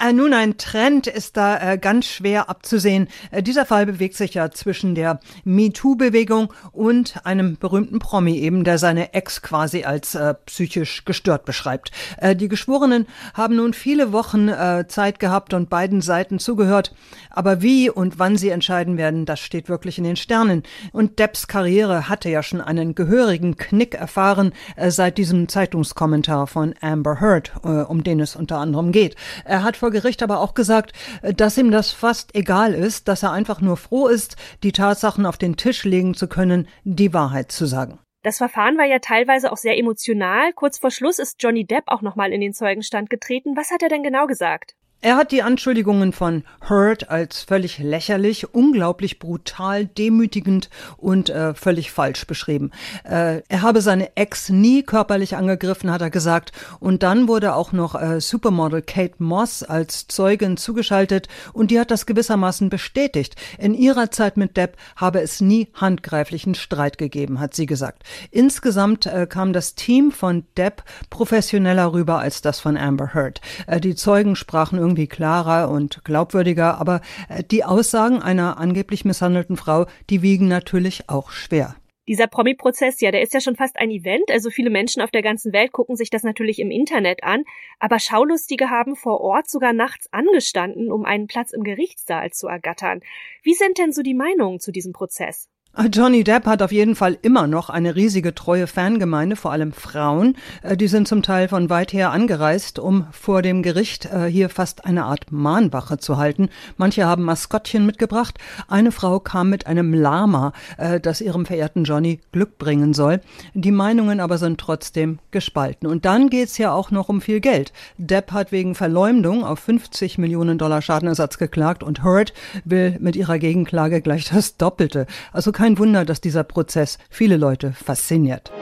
Äh, 0.00 0.12
nun, 0.12 0.32
ein 0.32 0.58
Trend 0.58 1.08
ist 1.08 1.36
da 1.36 1.72
äh, 1.72 1.76
ganz 1.76 2.06
schwer 2.06 2.48
abzusehen. 2.48 3.08
Äh, 3.32 3.42
dieser 3.42 3.66
Fall 3.66 3.84
bewegt 3.84 4.14
sich 4.14 4.34
ja 4.34 4.48
zwischen 4.52 4.94
der 4.94 5.18
MeToo-Bewegung 5.42 6.52
und 6.70 7.26
einem 7.26 7.56
berühmten 7.56 7.98
Promi 7.98 8.38
eben, 8.38 8.62
der 8.62 8.78
seine 8.78 9.12
Ex 9.12 9.42
quasi 9.42 9.82
als 9.82 10.14
äh, 10.14 10.34
psychisch 10.46 11.04
gestört 11.04 11.44
beschreibt. 11.44 11.90
Äh, 12.18 12.36
die 12.36 12.46
Geschworenen 12.46 13.08
haben 13.34 13.56
nun 13.56 13.74
viele 13.74 14.12
Wochen 14.12 14.48
äh, 14.48 14.84
Zeit 14.86 15.18
gehabt 15.18 15.52
und 15.52 15.68
beiden 15.68 16.00
Seiten 16.00 16.38
zugehört. 16.38 16.94
Aber 17.30 17.60
wie 17.60 17.90
und 17.90 18.20
wann 18.20 18.36
sie 18.36 18.50
entscheiden 18.50 18.98
werden, 18.98 19.26
das 19.26 19.40
steht 19.40 19.68
wirklich 19.68 19.98
in 19.98 20.04
den 20.04 20.16
Sternen. 20.16 20.62
Und 20.92 21.18
Depps 21.18 21.48
Karriere 21.48 22.08
hatte 22.08 22.28
ja 22.28 22.44
schon 22.44 22.60
einen 22.60 22.94
gehörigen 22.94 23.56
Knick 23.56 23.96
erfahren 23.96 24.52
seit 24.88 25.18
diesem 25.18 25.48
Zeitungskommentar 25.48 26.46
von 26.46 26.74
Amber 26.80 27.20
Heard, 27.20 27.52
um 27.64 28.04
den 28.04 28.20
es 28.20 28.36
unter 28.36 28.58
anderem 28.58 28.92
geht. 28.92 29.16
Er 29.44 29.62
hat 29.62 29.76
vor 29.76 29.87
vor 29.88 29.92
Gericht 29.92 30.22
aber 30.22 30.40
auch 30.40 30.52
gesagt, 30.52 30.92
äh, 31.22 31.32
dass 31.32 31.56
ihm 31.56 31.70
das 31.70 31.90
fast 31.90 32.34
egal 32.34 32.74
ist, 32.74 33.08
dass 33.08 33.22
er 33.22 33.32
einfach 33.32 33.62
nur 33.62 33.78
froh 33.78 34.06
ist, 34.06 34.36
die 34.62 34.72
Tatsachen 34.72 35.24
auf 35.24 35.38
den 35.38 35.56
Tisch 35.56 35.84
legen 35.84 36.12
zu 36.12 36.28
können, 36.28 36.68
die 36.84 37.14
Wahrheit 37.14 37.50
zu 37.50 37.64
sagen. 37.64 37.98
Das 38.22 38.36
Verfahren 38.36 38.76
war 38.76 38.84
ja 38.84 38.98
teilweise 38.98 39.50
auch 39.50 39.56
sehr 39.56 39.78
emotional. 39.78 40.52
Kurz 40.52 40.78
vor 40.78 40.90
Schluss 40.90 41.18
ist 41.18 41.42
Johnny 41.42 41.64
Depp 41.64 41.84
auch 41.86 42.02
nochmal 42.02 42.32
in 42.32 42.42
den 42.42 42.52
Zeugenstand 42.52 43.08
getreten. 43.08 43.56
Was 43.56 43.70
hat 43.70 43.82
er 43.82 43.88
denn 43.88 44.02
genau 44.02 44.26
gesagt? 44.26 44.74
Er 45.00 45.16
hat 45.16 45.30
die 45.30 45.44
Anschuldigungen 45.44 46.12
von 46.12 46.42
Hurt 46.68 47.08
als 47.08 47.42
völlig 47.42 47.78
lächerlich, 47.78 48.52
unglaublich 48.52 49.20
brutal, 49.20 49.86
demütigend 49.86 50.70
und 50.96 51.30
äh, 51.30 51.54
völlig 51.54 51.92
falsch 51.92 52.26
beschrieben. 52.26 52.72
Äh, 53.04 53.42
er 53.48 53.62
habe 53.62 53.80
seine 53.80 54.16
Ex 54.16 54.48
nie 54.48 54.82
körperlich 54.82 55.36
angegriffen, 55.36 55.92
hat 55.92 56.00
er 56.00 56.10
gesagt. 56.10 56.50
Und 56.80 57.04
dann 57.04 57.28
wurde 57.28 57.54
auch 57.54 57.70
noch 57.70 57.94
äh, 57.94 58.20
Supermodel 58.20 58.82
Kate 58.82 59.14
Moss 59.18 59.62
als 59.62 60.08
Zeugin 60.08 60.56
zugeschaltet 60.56 61.28
und 61.52 61.70
die 61.70 61.78
hat 61.78 61.92
das 61.92 62.04
gewissermaßen 62.04 62.68
bestätigt. 62.68 63.36
In 63.56 63.74
ihrer 63.74 64.10
Zeit 64.10 64.36
mit 64.36 64.56
Depp 64.56 64.76
habe 64.96 65.20
es 65.20 65.40
nie 65.40 65.68
handgreiflichen 65.74 66.56
Streit 66.56 66.98
gegeben, 66.98 67.38
hat 67.38 67.54
sie 67.54 67.66
gesagt. 67.66 68.02
Insgesamt 68.32 69.06
äh, 69.06 69.28
kam 69.28 69.52
das 69.52 69.76
Team 69.76 70.10
von 70.10 70.44
Depp 70.56 70.82
professioneller 71.08 71.92
rüber 71.92 72.18
als 72.18 72.42
das 72.42 72.58
von 72.58 72.76
Amber 72.76 73.14
Heard. 73.14 73.40
Äh, 73.68 73.78
die 73.78 73.94
Zeugen 73.94 74.34
sprachen 74.34 74.87
irgendwie 74.88 75.06
klarer 75.06 75.70
und 75.70 76.04
glaubwürdiger, 76.04 76.80
aber 76.80 77.00
äh, 77.28 77.44
die 77.44 77.64
Aussagen 77.64 78.22
einer 78.22 78.58
angeblich 78.58 79.04
misshandelten 79.04 79.56
Frau, 79.56 79.86
die 80.10 80.22
wiegen 80.22 80.48
natürlich 80.48 81.08
auch 81.08 81.30
schwer. 81.30 81.76
Dieser 82.08 82.26
Promi-Prozess, 82.26 83.02
ja, 83.02 83.10
der 83.10 83.20
ist 83.20 83.34
ja 83.34 83.40
schon 83.42 83.56
fast 83.56 83.76
ein 83.76 83.90
Event. 83.90 84.30
Also 84.30 84.48
viele 84.48 84.70
Menschen 84.70 85.02
auf 85.02 85.10
der 85.10 85.20
ganzen 85.20 85.52
Welt 85.52 85.72
gucken 85.72 85.94
sich 85.94 86.08
das 86.08 86.22
natürlich 86.22 86.58
im 86.58 86.70
Internet 86.70 87.22
an. 87.22 87.44
Aber 87.78 87.98
Schaulustige 87.98 88.70
haben 88.70 88.96
vor 88.96 89.20
Ort 89.20 89.50
sogar 89.50 89.74
nachts 89.74 90.10
angestanden, 90.10 90.90
um 90.90 91.04
einen 91.04 91.26
Platz 91.26 91.52
im 91.52 91.64
Gerichtssaal 91.64 92.30
zu 92.30 92.46
ergattern. 92.46 93.00
Wie 93.42 93.52
sind 93.52 93.76
denn 93.76 93.92
so 93.92 94.00
die 94.00 94.14
Meinungen 94.14 94.58
zu 94.58 94.72
diesem 94.72 94.94
Prozess? 94.94 95.50
Johnny 95.92 96.24
Depp 96.24 96.46
hat 96.46 96.60
auf 96.60 96.72
jeden 96.72 96.96
Fall 96.96 97.16
immer 97.22 97.46
noch 97.46 97.70
eine 97.70 97.94
riesige 97.94 98.34
treue 98.34 98.66
Fangemeinde, 98.66 99.36
vor 99.36 99.52
allem 99.52 99.72
Frauen. 99.72 100.36
Äh, 100.62 100.76
die 100.76 100.88
sind 100.88 101.06
zum 101.06 101.22
Teil 101.22 101.46
von 101.46 101.70
weit 101.70 101.92
her 101.92 102.10
angereist, 102.10 102.80
um 102.80 103.06
vor 103.12 103.42
dem 103.42 103.62
Gericht 103.62 104.06
äh, 104.06 104.26
hier 104.26 104.48
fast 104.48 104.86
eine 104.86 105.04
Art 105.04 105.30
Mahnwache 105.30 105.98
zu 105.98 106.16
halten. 106.16 106.48
Manche 106.78 107.06
haben 107.06 107.22
Maskottchen 107.22 107.86
mitgebracht. 107.86 108.38
Eine 108.66 108.90
Frau 108.90 109.20
kam 109.20 109.50
mit 109.50 109.68
einem 109.68 109.94
Lama, 109.94 110.52
äh, 110.78 110.98
das 110.98 111.20
ihrem 111.20 111.46
verehrten 111.46 111.84
Johnny 111.84 112.18
Glück 112.32 112.58
bringen 112.58 112.92
soll. 112.92 113.20
Die 113.54 113.70
Meinungen 113.70 114.18
aber 114.18 114.38
sind 114.38 114.58
trotzdem 114.58 115.20
gespalten. 115.30 115.86
Und 115.88 116.04
dann 116.04 116.28
geht's 116.28 116.58
ja 116.58 116.72
auch 116.72 116.90
noch 116.90 117.08
um 117.08 117.20
viel 117.20 117.38
Geld. 117.38 117.72
Depp 117.98 118.32
hat 118.32 118.50
wegen 118.50 118.74
Verleumdung 118.74 119.44
auf 119.44 119.60
50 119.60 120.18
Millionen 120.18 120.58
Dollar 120.58 120.82
Schadenersatz 120.82 121.38
geklagt 121.38 121.84
und 121.84 122.02
Hurt 122.02 122.32
will 122.64 122.96
mit 122.98 123.14
ihrer 123.14 123.38
Gegenklage 123.38 124.00
gleich 124.00 124.24
das 124.24 124.56
Doppelte. 124.56 125.06
Also 125.32 125.52
kein 125.52 125.67
Wunder, 125.76 126.04
dass 126.04 126.20
dieser 126.20 126.44
Prozess 126.44 126.98
viele 127.10 127.36
Leute 127.36 127.72
fasziniert. 127.72 128.52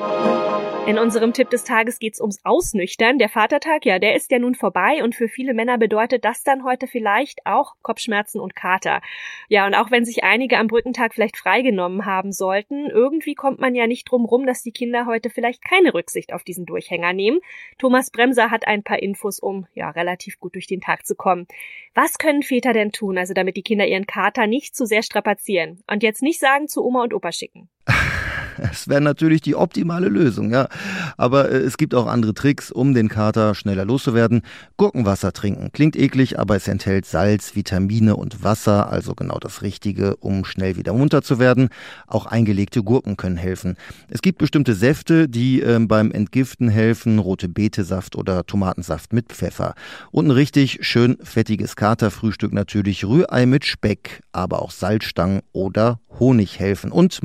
In 0.86 1.00
unserem 1.00 1.32
Tipp 1.32 1.50
des 1.50 1.64
Tages 1.64 1.98
geht's 1.98 2.20
ums 2.20 2.38
Ausnüchtern. 2.44 3.18
Der 3.18 3.28
Vatertag, 3.28 3.84
ja, 3.84 3.98
der 3.98 4.14
ist 4.14 4.30
ja 4.30 4.38
nun 4.38 4.54
vorbei 4.54 5.02
und 5.02 5.16
für 5.16 5.26
viele 5.26 5.52
Männer 5.52 5.78
bedeutet 5.78 6.24
das 6.24 6.44
dann 6.44 6.62
heute 6.62 6.86
vielleicht 6.86 7.44
auch 7.44 7.74
Kopfschmerzen 7.82 8.40
und 8.40 8.54
Kater. 8.54 9.00
Ja, 9.48 9.66
und 9.66 9.74
auch 9.74 9.90
wenn 9.90 10.04
sich 10.04 10.22
einige 10.22 10.58
am 10.58 10.68
Brückentag 10.68 11.12
vielleicht 11.12 11.38
freigenommen 11.38 12.06
haben 12.06 12.30
sollten, 12.30 12.86
irgendwie 12.86 13.34
kommt 13.34 13.58
man 13.58 13.74
ja 13.74 13.88
nicht 13.88 14.08
drum 14.08 14.26
rum, 14.26 14.46
dass 14.46 14.62
die 14.62 14.70
Kinder 14.70 15.06
heute 15.06 15.28
vielleicht 15.28 15.64
keine 15.64 15.92
Rücksicht 15.92 16.32
auf 16.32 16.44
diesen 16.44 16.66
Durchhänger 16.66 17.12
nehmen. 17.12 17.40
Thomas 17.78 18.10
Bremser 18.10 18.52
hat 18.52 18.68
ein 18.68 18.84
paar 18.84 19.02
Infos, 19.02 19.40
um 19.40 19.66
ja 19.74 19.90
relativ 19.90 20.38
gut 20.38 20.54
durch 20.54 20.68
den 20.68 20.80
Tag 20.80 21.04
zu 21.04 21.16
kommen. 21.16 21.48
Was 21.94 22.16
können 22.16 22.44
Väter 22.44 22.72
denn 22.72 22.92
tun, 22.92 23.18
also 23.18 23.34
damit 23.34 23.56
die 23.56 23.64
Kinder 23.64 23.88
ihren 23.88 24.06
Kater 24.06 24.46
nicht 24.46 24.76
zu 24.76 24.86
sehr 24.86 25.02
strapazieren? 25.02 25.82
Und 25.90 26.04
jetzt 26.04 26.22
nicht 26.22 26.38
sagen 26.38 26.68
zu 26.68 26.84
Oma 26.84 27.02
und 27.02 27.12
Opa 27.12 27.32
schicken. 27.32 27.68
Es 28.72 28.88
wäre 28.88 29.00
natürlich 29.00 29.40
die 29.40 29.54
optimale 29.54 30.08
Lösung, 30.08 30.50
ja. 30.50 30.68
Aber 31.16 31.50
äh, 31.50 31.58
es 31.58 31.76
gibt 31.76 31.94
auch 31.94 32.06
andere 32.06 32.34
Tricks, 32.34 32.70
um 32.70 32.94
den 32.94 33.08
Kater 33.08 33.54
schneller 33.54 33.84
loszuwerden. 33.84 34.42
Gurkenwasser 34.76 35.32
trinken. 35.32 35.70
Klingt 35.72 35.96
eklig, 35.96 36.38
aber 36.38 36.56
es 36.56 36.68
enthält 36.68 37.06
Salz, 37.06 37.54
Vitamine 37.54 38.16
und 38.16 38.42
Wasser, 38.42 38.90
also 38.90 39.14
genau 39.14 39.38
das 39.38 39.62
Richtige, 39.62 40.16
um 40.16 40.44
schnell 40.44 40.76
wieder 40.76 40.92
munter 40.92 41.22
zu 41.22 41.38
werden. 41.38 41.68
Auch 42.06 42.26
eingelegte 42.26 42.82
Gurken 42.82 43.16
können 43.16 43.36
helfen. 43.36 43.76
Es 44.08 44.22
gibt 44.22 44.38
bestimmte 44.38 44.74
Säfte, 44.74 45.28
die 45.28 45.62
äh, 45.62 45.78
beim 45.80 46.10
Entgiften 46.10 46.68
helfen. 46.68 47.18
Rote 47.18 47.48
Betesaft 47.48 48.16
oder 48.16 48.46
Tomatensaft 48.46 49.12
mit 49.12 49.32
Pfeffer. 49.32 49.74
Und 50.10 50.26
ein 50.26 50.30
richtig 50.30 50.78
schön 50.82 51.16
fettiges 51.22 51.76
Katerfrühstück 51.76 52.52
natürlich 52.52 53.04
Rührei 53.04 53.46
mit 53.46 53.64
Speck, 53.66 54.22
aber 54.32 54.62
auch 54.62 54.70
Salzstangen 54.70 55.42
oder 55.52 56.00
Honig 56.18 56.58
helfen 56.58 56.92
und 56.92 57.22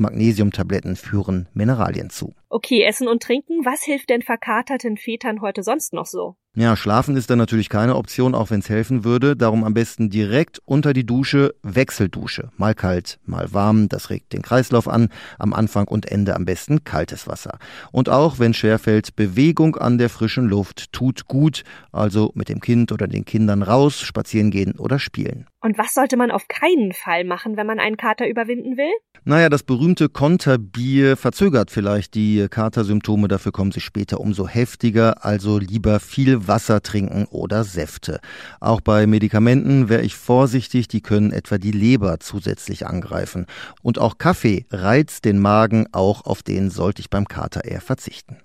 Magnesiumtabletten 0.52 0.96
führen 0.96 1.48
Mineralien 1.54 2.10
zu. 2.10 2.34
Okay, 2.54 2.82
Essen 2.82 3.08
und 3.08 3.22
Trinken, 3.22 3.64
was 3.64 3.82
hilft 3.82 4.10
denn 4.10 4.20
verkaterten 4.20 4.98
Vätern 4.98 5.40
heute 5.40 5.62
sonst 5.62 5.94
noch 5.94 6.04
so? 6.04 6.36
Ja, 6.54 6.76
schlafen 6.76 7.16
ist 7.16 7.30
dann 7.30 7.38
natürlich 7.38 7.70
keine 7.70 7.96
Option, 7.96 8.34
auch 8.34 8.50
wenn 8.50 8.60
es 8.60 8.68
helfen 8.68 9.04
würde. 9.04 9.36
Darum 9.36 9.64
am 9.64 9.72
besten 9.72 10.10
direkt 10.10 10.60
unter 10.66 10.92
die 10.92 11.06
Dusche, 11.06 11.54
Wechseldusche. 11.62 12.50
Mal 12.58 12.74
kalt, 12.74 13.18
mal 13.24 13.54
warm, 13.54 13.88
das 13.88 14.10
regt 14.10 14.34
den 14.34 14.42
Kreislauf 14.42 14.86
an. 14.86 15.08
Am 15.38 15.54
Anfang 15.54 15.88
und 15.88 16.12
Ende 16.12 16.36
am 16.36 16.44
besten 16.44 16.84
kaltes 16.84 17.26
Wasser. 17.26 17.58
Und 17.90 18.10
auch, 18.10 18.38
wenn 18.38 18.52
schwerfällt, 18.52 19.16
Bewegung 19.16 19.76
an 19.76 19.96
der 19.96 20.10
frischen 20.10 20.44
Luft 20.44 20.92
tut 20.92 21.26
gut. 21.26 21.62
Also 21.90 22.32
mit 22.34 22.50
dem 22.50 22.60
Kind 22.60 22.92
oder 22.92 23.08
den 23.08 23.24
Kindern 23.24 23.62
raus, 23.62 24.00
spazieren 24.00 24.50
gehen 24.50 24.78
oder 24.78 24.98
spielen. 24.98 25.46
Und 25.62 25.78
was 25.78 25.94
sollte 25.94 26.18
man 26.18 26.30
auf 26.30 26.48
keinen 26.48 26.92
Fall 26.92 27.24
machen, 27.24 27.56
wenn 27.56 27.66
man 27.66 27.78
einen 27.78 27.96
Kater 27.96 28.28
überwinden 28.28 28.76
will? 28.76 28.92
Naja, 29.24 29.48
das 29.48 29.62
berühmte 29.62 30.08
Konterbier 30.08 31.16
verzögert 31.16 31.70
vielleicht 31.70 32.14
die 32.14 32.41
Katersymptome, 32.48 33.28
dafür 33.28 33.52
kommen 33.52 33.72
sie 33.72 33.80
später 33.80 34.20
umso 34.20 34.48
heftiger, 34.48 35.24
also 35.24 35.58
lieber 35.58 36.00
viel 36.00 36.48
Wasser 36.48 36.82
trinken 36.82 37.26
oder 37.30 37.64
Säfte. 37.64 38.20
Auch 38.60 38.80
bei 38.80 39.06
Medikamenten 39.06 39.88
wäre 39.88 40.02
ich 40.02 40.16
vorsichtig, 40.16 40.88
die 40.88 41.00
können 41.00 41.32
etwa 41.32 41.58
die 41.58 41.72
Leber 41.72 42.20
zusätzlich 42.20 42.86
angreifen. 42.86 43.46
Und 43.82 43.98
auch 43.98 44.18
Kaffee 44.18 44.66
reizt 44.70 45.24
den 45.24 45.38
Magen, 45.38 45.86
auch 45.92 46.24
auf 46.24 46.42
den 46.42 46.70
sollte 46.70 47.00
ich 47.00 47.10
beim 47.10 47.28
Kater 47.28 47.64
eher 47.64 47.80
verzichten. 47.80 48.38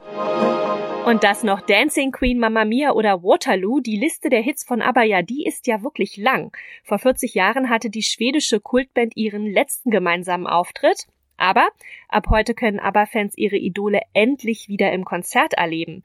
Und 1.08 1.24
das 1.24 1.42
noch 1.42 1.62
Dancing 1.62 2.12
Queen, 2.12 2.38
Mamma 2.38 2.66
Mia 2.66 2.92
oder 2.92 3.24
Waterloo, 3.24 3.80
die 3.80 3.96
Liste 3.96 4.30
der 4.30 4.42
Hits 4.42 4.66
von 4.66 4.82
ABBA, 4.82 5.04
ja, 5.04 5.22
die 5.22 5.46
ist 5.46 5.66
ja 5.66 5.82
wirklich 5.82 6.18
lang. 6.18 6.52
Vor 6.84 7.00
40 7.00 7.34
Jahren 7.34 7.70
hatte 7.70 7.90
die 7.90 8.04
schwedische 8.04 8.60
Kultband 8.60 9.16
ihren 9.16 9.46
letzten 9.46 9.90
gemeinsamen 9.90 10.48
Auftritt. 10.48 11.08
Aber 11.38 11.70
ab 12.10 12.28
heute 12.30 12.54
können 12.54 12.80
ABBA-Fans 12.80 13.38
ihre 13.38 13.58
Idole 13.58 14.02
endlich 14.14 14.68
wieder 14.68 14.92
im 14.92 15.06
Konzert 15.06 15.54
erleben 15.54 16.04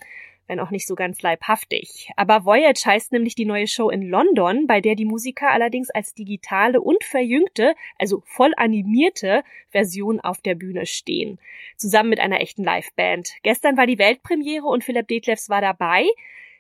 wenn 0.53 0.61
auch 0.61 0.71
nicht 0.71 0.87
so 0.87 0.95
ganz 0.95 1.23
leibhaftig. 1.23 2.11
Aber 2.17 2.45
Voyage 2.45 2.85
heißt 2.85 3.13
nämlich 3.13 3.35
die 3.35 3.45
neue 3.45 3.67
Show 3.67 3.89
in 3.89 4.03
London, 4.03 4.67
bei 4.67 4.83
der 4.83 4.95
die 4.95 5.07
Musiker 5.07 5.51
allerdings 5.51 5.89
als 5.89 6.15
digitale 6.15 6.81
und 6.81 7.05
verjüngte, 7.05 7.75
also 7.99 8.23
voll 8.27 8.53
animierte 8.57 9.45
Version 9.71 10.21
auf 10.21 10.43
der 10.43 10.55
Bühne 10.55 10.85
stehen. 10.85 11.39
Zusammen 11.77 12.11
mit 12.11 12.21
einer 12.21 12.41
echten 12.41 12.65
Liveband. 12.65 13.31
Gestern 13.43 13.77
war 13.77 13.87
die 13.87 13.99
Weltpremiere 13.99 14.67
und 14.67 14.85
Philipp 14.85 15.09
Detlefs 15.09 15.49
war 15.49 15.61
dabei. 15.61 16.05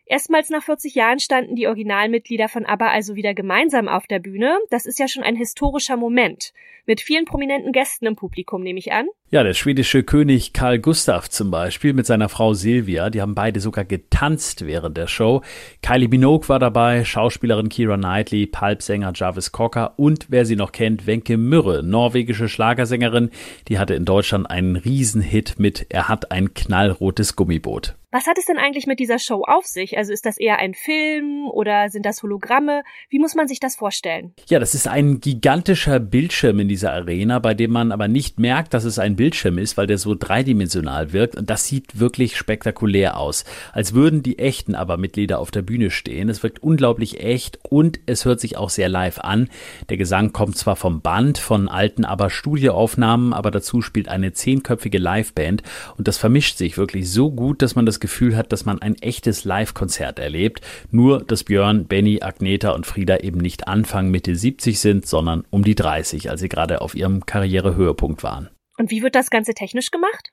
Erstmals 0.05 0.51
nach 0.51 0.63
40 0.63 0.95
Jahren 0.95 1.21
standen 1.21 1.55
die 1.55 1.69
Originalmitglieder 1.69 2.49
von 2.49 2.67
ABBA 2.67 2.89
also 2.89 3.15
wieder 3.15 3.35
gemeinsam 3.35 3.89
auf 3.89 4.07
der 4.07 4.19
Bühne. 4.19 4.59
Das 4.69 4.85
ist 4.85 4.99
ja 4.99 5.09
schon 5.09 5.23
ein 5.23 5.37
historischer 5.37 5.97
Moment. 5.97 6.53
Mit 6.85 7.01
vielen 7.01 7.25
prominenten 7.25 7.73
Gästen 7.73 8.07
im 8.07 8.17
Publikum, 8.17 8.63
nehme 8.63 8.81
ich 8.81 8.91
an. 8.91 9.07
Ja, 9.31 9.45
der 9.45 9.55
schwedische 9.55 10.03
König 10.03 10.53
Karl 10.53 10.81
Gustav 10.81 11.31
zum 11.31 11.53
Beispiel 11.53 11.93
mit 11.93 12.07
seiner 12.07 12.29
Frau 12.29 12.55
Silvia, 12.55 13.09
die 13.09 13.23
haben 13.23 13.37
beide 13.37 13.61
sogar 13.61 13.85
getanzt 13.85 14.67
während 14.67 14.97
der 14.97 15.07
Show. 15.07 15.43
Kylie 15.81 16.09
Minogue 16.09 16.49
war 16.49 16.59
dabei, 16.59 17.05
Schauspielerin 17.05 17.69
Kira 17.69 17.97
Knightley, 17.97 18.47
Pulpsänger 18.47 19.13
Jarvis 19.15 19.53
Cocker 19.53 19.95
und 19.97 20.27
wer 20.29 20.45
sie 20.45 20.57
noch 20.57 20.73
kennt, 20.73 21.07
Wenke 21.07 21.37
Mürre, 21.37 21.85
norwegische 21.85 22.49
Schlagersängerin, 22.49 23.31
die 23.69 23.79
hatte 23.79 23.95
in 23.95 24.05
Deutschland 24.05 24.51
einen 24.51 24.75
Riesenhit 24.75 25.61
mit 25.61 25.87
Er 25.91 26.09
hat 26.09 26.33
ein 26.33 26.53
knallrotes 26.53 27.37
Gummiboot. 27.37 27.95
Was 28.15 28.27
hat 28.27 28.37
es 28.37 28.45
denn 28.45 28.59
eigentlich 28.59 28.87
mit 28.87 29.01
dieser 29.01 29.19
Show 29.19 29.43
auf 29.43 29.65
sich? 29.65 29.97
Also 29.97 30.13
ist 30.13 30.27
das 30.27 30.37
eher 30.37 30.59
ein 30.59 30.75
Film 30.75 31.49
oder 31.51 31.89
sind 31.89 32.05
das 32.05 32.23
Hologramme? 32.23 32.83
Wie 33.09 33.19
muss 33.19 33.35
man 33.35 33.49
sich 33.49 33.59
das 33.59 33.75
vorstellen? 33.75 34.35
Ja, 34.51 34.59
das 34.59 34.75
ist 34.75 34.87
ein 34.87 35.19
gigantischer 35.19 35.99
Bildschirm 35.99 36.61
in 36.61 36.69
dieser 36.69 36.93
Arena, 36.93 37.39
bei 37.39 37.55
dem 37.55 37.71
man 37.71 37.91
aber 37.91 38.09
nicht 38.09 38.39
merkt, 38.39 38.75
dass 38.75 38.85
es 38.85 38.99
ein 38.99 39.17
Bildschirm 39.17 39.57
ist, 39.57 39.79
weil 39.79 39.87
der 39.87 39.97
so 39.97 40.15
dreidimensional 40.15 41.15
wirkt. 41.15 41.37
Und 41.37 41.49
das 41.49 41.67
sieht 41.67 41.99
wirklich 42.01 42.37
spektakulär 42.37 43.17
aus. 43.17 43.47
Als 43.73 43.95
würden 43.95 44.23
die 44.23 44.39
echten 44.39 44.75
aber 44.75 44.99
Mitglieder 44.99 45.39
auf 45.39 45.51
der 45.51 45.63
Bühne 45.63 45.91
stehen. 45.91 46.29
Es 46.29 46.43
wirkt 46.43 46.63
unglaublich 46.63 47.21
echt 47.21 47.61
und 47.63 47.99
es 48.05 48.27
hört 48.27 48.41
sich 48.41 48.59
auch 48.59 48.69
sehr 48.69 48.91
live 48.91 49.21
an. 49.21 49.49
Der 49.89 49.97
Gesang 49.97 50.35
kommt 50.35 50.59
zwar 50.59 50.77
vom 50.77 51.01
Band, 51.01 51.39
von 51.39 51.67
alten 51.67 52.05
aber 52.05 52.29
Studioaufnahmen, 52.29 53.33
aber 53.33 53.51
dazu 53.51 53.81
spielt 53.81 54.09
eine 54.09 54.35
zehnköpfige 54.35 54.99
Liveband 54.99 55.63
und 55.97 56.09
das 56.09 56.19
vermischt 56.19 56.59
sich 56.59 56.77
wirklich 56.77 57.11
so 57.11 57.31
gut, 57.31 57.63
dass 57.63 57.75
man 57.75 57.87
das 57.87 58.02
Gefühl 58.03 58.37
hat, 58.37 58.53
dass 58.53 58.67
man 58.67 58.83
ein 58.83 58.97
echtes 58.97 59.45
Live-Konzert 59.45 60.19
erlebt. 60.19 60.61
Nur, 60.91 61.25
dass 61.25 61.45
Björn, 61.45 61.87
Benny, 61.87 62.21
Agneta 62.21 62.73
und 62.73 62.85
Frieda 62.85 63.17
eben 63.17 63.39
nicht 63.39 63.67
Anfang 63.67 64.11
Mitte 64.11 64.37
70 64.37 64.79
sind, 64.79 65.07
sondern 65.07 65.45
um 65.49 65.65
die 65.65 65.75
30, 65.75 66.29
als 66.29 66.41
sie 66.41 66.51
gerade 66.51 66.83
auf 66.83 66.95
ihrem 66.95 67.25
Karrierehöhepunkt 67.25 68.23
waren. 68.23 68.51
Und 68.79 68.91
wie 68.91 69.03
wird 69.03 69.15
das 69.15 69.31
Ganze 69.31 69.55
technisch 69.55 69.91
gemacht? 69.91 70.31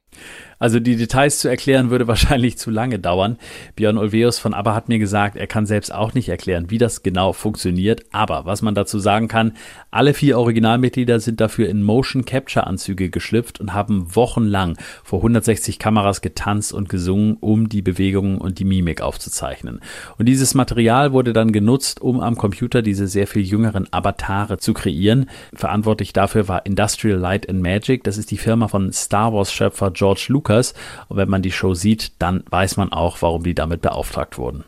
Also 0.59 0.81
die 0.81 0.97
Details 0.97 1.39
zu 1.39 1.47
erklären 1.47 1.89
würde 1.89 2.07
wahrscheinlich 2.09 2.57
zu 2.57 2.69
lange 2.69 2.99
dauern. 2.99 3.37
Björn 3.75 3.97
Olveus 3.97 4.39
von 4.39 4.53
ABBA 4.53 4.75
hat 4.75 4.89
mir 4.89 4.99
gesagt, 4.99 5.37
er 5.37 5.47
kann 5.47 5.65
selbst 5.65 5.93
auch 5.93 6.13
nicht 6.13 6.27
erklären, 6.27 6.69
wie 6.69 6.77
das 6.77 7.01
genau 7.01 7.31
funktioniert. 7.33 8.05
Aber 8.11 8.45
was 8.45 8.61
man 8.61 8.75
dazu 8.75 8.99
sagen 8.99 9.29
kann, 9.29 9.53
alle 9.89 10.13
vier 10.13 10.37
Originalmitglieder 10.37 11.19
sind 11.19 11.39
dafür 11.39 11.69
in 11.69 11.81
Motion 11.83 12.25
Capture 12.25 12.67
Anzüge 12.67 13.09
geschlüpft 13.09 13.59
und 13.59 13.73
haben 13.73 14.13
wochenlang 14.15 14.77
vor 15.03 15.19
160 15.19 15.79
Kameras 15.79 16.21
getanzt 16.21 16.73
und 16.73 16.89
gesungen, 16.89 17.37
um 17.39 17.69
die 17.69 17.81
Bewegungen 17.81 18.37
und 18.37 18.59
die 18.59 18.65
Mimik 18.65 19.01
aufzuzeichnen. 19.01 19.79
Und 20.17 20.25
dieses 20.25 20.53
Material 20.53 21.13
wurde 21.13 21.31
dann 21.31 21.53
genutzt, 21.53 22.01
um 22.01 22.19
am 22.19 22.35
Computer 22.35 22.81
diese 22.81 23.07
sehr 23.07 23.27
viel 23.27 23.43
jüngeren 23.43 23.91
Avatare 23.93 24.57
zu 24.57 24.73
kreieren. 24.73 25.29
Verantwortlich 25.53 26.11
dafür 26.11 26.49
war 26.49 26.65
Industrial 26.65 27.17
Light 27.17 27.47
and 27.47 27.61
Magic. 27.61 28.03
Das 28.03 28.17
ist 28.17 28.31
die 28.31 28.37
Firma 28.37 28.67
von 28.67 28.91
Star 28.91 29.33
Wars 29.33 29.53
Schöpfer 29.53 29.91
George 29.99 30.27
Lucas. 30.29 30.73
Und 31.09 31.17
wenn 31.17 31.29
man 31.29 31.41
die 31.41 31.51
Show 31.51 31.73
sieht, 31.73 32.21
dann 32.21 32.43
weiß 32.49 32.77
man 32.77 32.91
auch, 32.91 33.21
warum 33.21 33.43
die 33.43 33.53
damit 33.53 33.81
beauftragt 33.81 34.37
wurden. 34.37 34.63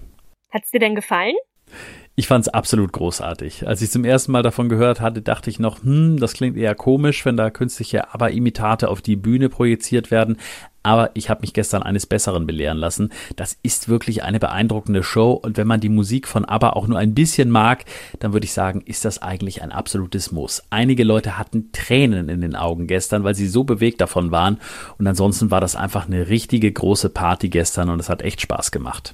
Hat's 0.52 0.70
dir 0.70 0.80
denn 0.80 0.96
gefallen? 0.96 1.36
Ich 2.16 2.28
fand 2.28 2.46
es 2.46 2.54
absolut 2.54 2.92
großartig. 2.92 3.68
Als 3.68 3.82
ich 3.82 3.90
zum 3.90 4.04
ersten 4.04 4.34
Mal 4.34 4.44
davon 4.44 4.68
gehört 4.68 5.00
hatte, 5.00 5.22
dachte 5.22 5.50
ich 5.50 5.60
noch, 5.60 5.82
hm, 5.84 6.20
das 6.20 6.34
klingt 6.34 6.58
eher 6.58 6.76
komisch, 6.76 7.26
wenn 7.26 7.38
da 7.38 7.50
künstliche 7.50 8.14
ABBA-Imitate 8.14 8.90
auf 8.90 9.02
die 9.02 9.16
Bühne 9.16 9.48
projiziert 9.48 10.12
werden. 10.12 10.38
Aber 10.84 11.12
ich 11.14 11.30
habe 11.30 11.42
mich 11.42 11.54
gestern 11.54 11.84
eines 11.84 12.06
Besseren 12.06 12.46
belehren 12.46 12.78
lassen. 12.78 13.12
Das 13.38 13.58
ist 13.64 13.88
wirklich 13.88 14.24
eine 14.24 14.40
beeindruckende 14.40 15.04
Show 15.04 15.32
und 15.32 15.56
wenn 15.56 15.68
man 15.68 15.80
die 15.80 15.90
Musik 15.90 16.28
von 16.28 16.44
ABBA 16.44 16.72
auch 16.72 16.88
nur 16.88 17.00
ein 17.00 17.14
bisschen 17.14 17.50
mag, 17.50 17.86
dann 18.20 18.34
würde 18.34 18.46
ich 18.46 18.54
sagen, 18.54 18.82
ist 18.86 19.06
das 19.06 19.22
eigentlich 19.22 19.62
ein 19.62 19.72
absolutes 19.72 20.32
Muss. 20.32 20.64
Einige 20.70 21.04
Leute 21.06 21.38
hatten 21.38 21.72
Tränen 21.72 22.28
in 22.28 22.42
den 22.42 22.56
Augen 22.58 22.88
gestern, 22.88 23.24
weil 23.24 23.36
sie 23.36 23.48
so 23.48 23.64
bewegt 23.64 24.02
davon 24.02 24.32
waren 24.32 24.60
und 24.98 25.08
ansonsten 25.08 25.50
war 25.50 25.62
das 25.62 25.76
einfach 25.76 26.08
eine 26.08 26.28
richtige 26.28 26.72
große 26.72 27.10
Party 27.10 27.50
gestern 27.50 27.90
und 27.90 28.00
es 28.00 28.10
hat 28.10 28.22
echt 28.22 28.42
Spaß 28.42 28.72
gemacht. 28.72 29.14